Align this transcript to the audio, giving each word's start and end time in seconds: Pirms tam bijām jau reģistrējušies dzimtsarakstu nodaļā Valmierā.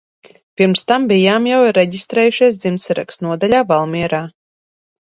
Pirms 0.61 0.81
tam 0.91 1.05
bijām 1.11 1.45
jau 1.51 1.59
reģistrējušies 1.79 2.59
dzimtsarakstu 2.65 3.31
nodaļā 3.31 3.63
Valmierā. 3.75 4.27